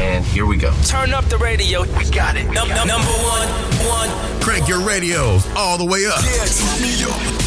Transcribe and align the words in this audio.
and 0.00 0.24
here 0.24 0.46
we 0.46 0.56
go. 0.56 0.72
Turn 0.84 1.12
up 1.12 1.24
the 1.26 1.38
radio. 1.38 1.82
We 1.96 2.04
got 2.10 2.36
it. 2.36 2.44
Num- 2.50 2.68
num- 2.68 2.88
number 2.88 3.10
one, 3.10 3.48
one. 3.86 4.40
Crank 4.40 4.68
your 4.68 4.80
radios 4.80 5.46
all 5.56 5.78
the 5.78 5.84
way 5.84 6.06
up. 6.06 6.20
Yeah, 6.24 6.44
turn 6.46 6.82
me 6.82 7.04
up. 7.04 7.42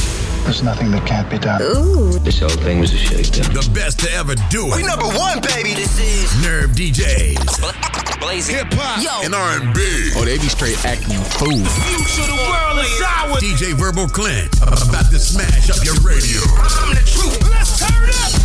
There's 0.45 0.61
nothing 0.61 0.91
that 0.91 1.07
can't 1.07 1.27
be 1.29 1.39
done. 1.39 1.59
Ooh. 1.63 2.19
This 2.19 2.39
whole 2.39 2.49
thing 2.49 2.79
was 2.79 2.93
a 2.93 2.97
shakedown. 2.97 3.51
The 3.53 3.67
best 3.73 3.99
to 4.01 4.11
ever 4.11 4.35
do 4.51 4.67
it. 4.69 4.75
We 4.77 4.83
number 4.83 5.07
one, 5.07 5.41
baby. 5.41 5.73
This 5.73 5.97
is 5.99 6.29
Nerve 6.45 6.69
DJs, 6.71 8.19
Blazing. 8.19 8.55
hip 8.55 8.67
hop, 8.73 9.01
Yo. 9.01 9.25
and 9.25 9.33
R&B. 9.33 10.11
Oh, 10.15 10.23
they 10.23 10.37
be 10.37 10.47
straight 10.47 10.77
acting 10.85 11.17
fool. 11.41 11.65
Future, 11.65 12.29
the 12.29 12.37
world 12.45 12.77
is 12.85 13.01
ours. 13.01 13.41
DJ 13.41 13.73
Verbalklint 13.73 14.53
about 14.61 15.09
to 15.09 15.17
smash 15.19 15.69
up 15.73 15.83
your 15.83 15.95
radio. 16.05 16.39
I'm 16.61 16.93
the 16.93 17.01
truth. 17.09 17.41
Let's 17.49 17.79
turn 17.81 18.09
up. 18.09 18.44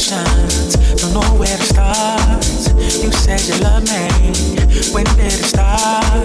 questions, 0.00 0.76
don't 0.96 1.12
know 1.12 1.34
where 1.38 1.56
to 1.56 1.62
start. 1.62 2.44
You 3.02 3.12
said 3.12 3.40
you 3.44 3.60
love 3.60 3.84
me, 3.84 4.08
when 4.94 5.04
did 5.16 5.32
it 5.32 5.44
start? 5.44 6.24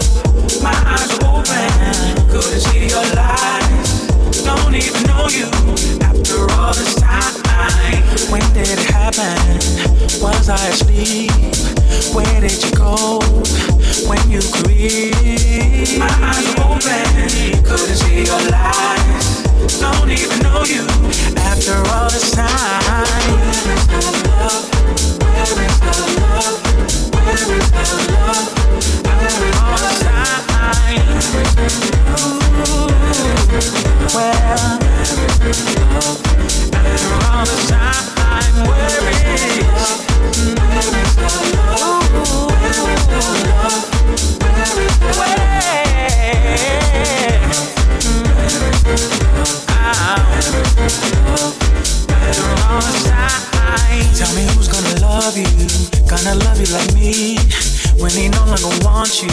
My 0.63 0.71
eyes 0.71 1.11
are 1.19 1.39
open, 1.39 2.29
couldn't 2.31 2.61
see 2.61 2.87
your 2.87 3.03
lies. 3.15 4.07
Don't 4.45 4.73
even 4.75 5.03
know 5.03 5.27
you 5.27 5.51
after 6.01 6.49
all 6.55 6.73
this 6.73 6.95
time. 6.95 7.35
When 8.31 8.41
did 8.53 8.69
it 8.69 8.79
happen? 8.79 9.35
Was 10.21 10.47
I 10.49 10.67
asleep? 10.69 11.31
Where 12.15 12.39
did 12.39 12.63
you 12.63 12.71
go 12.77 13.19
when 14.07 14.23
you 14.31 14.39
creep? 14.55 15.99
My 15.99 16.11
eyes 16.23 16.47
are 16.55 16.71
open, 16.71 17.63
couldn't 17.65 17.97
see 17.97 18.23
your 18.23 18.39
lies. 18.49 19.24
Don't 19.79 20.09
even 20.11 20.39
know 20.39 20.63
you 20.63 20.85
after 21.37 21.75
all 21.93 22.09
this 22.09 22.31
time. 22.31 23.33
Where 23.39 23.71
is 23.73 23.87
the 23.87 24.01
love? 24.29 24.65
Where 25.21 25.43
is 25.43 25.77
the 25.79 25.95
love? 26.21 26.59
Where 27.13 27.33
is 27.57 27.67
the 27.71 27.85
love? 28.11 28.49
After 29.05 29.47
all 29.59 29.77
this 29.77 29.99
time. 30.03 31.05
After 36.73 37.11
all 37.25 37.43
this 37.45 37.63
time, 37.69 38.55
where 38.67 39.03
is? 39.11 39.25
Tell 52.75 54.33
me 54.35 54.43
who's 54.51 54.67
gonna 54.67 54.99
love 54.99 55.37
you, 55.37 55.47
gonna 56.09 56.35
love 56.43 56.59
you 56.59 56.67
like 56.73 56.93
me. 56.93 57.37
When 58.01 58.11
he 58.11 58.27
no 58.27 58.43
longer 58.45 58.67
wants 58.83 59.23
you, 59.23 59.31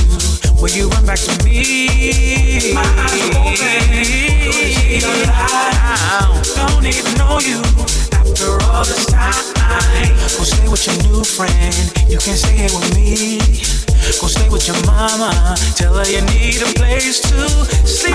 will 0.61 0.71
you 0.71 0.89
run 0.91 1.05
back 1.07 1.19
to 1.19 1.45
me? 1.45 2.73
My 2.75 2.83
eyes 3.03 3.35
open, 3.35 3.91
don't 6.55 6.87
even 6.87 7.15
know 7.19 7.41
you 7.41 7.59
after 8.15 8.63
all 8.71 8.85
this 8.85 9.07
time. 9.07 9.35
Go 10.39 10.45
stay 10.45 10.69
with 10.69 10.87
your 10.87 10.97
new 11.11 11.25
friend, 11.25 11.93
you 12.09 12.19
can 12.19 12.37
stay 12.37 12.57
here 12.57 12.71
with 12.79 12.95
me 12.95 13.02
with 14.63 14.77
your 14.77 14.87
mama. 14.87 15.57
Tell 15.75 15.95
her 15.95 16.05
you 16.05 16.21
need 16.23 16.63
a 16.63 16.73
place 16.75 17.21
to 17.21 17.49
sleep. 17.87 18.15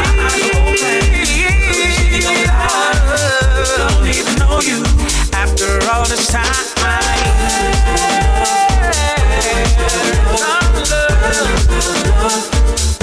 Don't 3.77 4.07
even 4.07 4.35
know 4.39 4.59
you 4.61 4.83
after 5.33 5.65
all 5.89 6.05
this 6.05 6.27
time. 6.27 6.43
Love. 12.19 12.96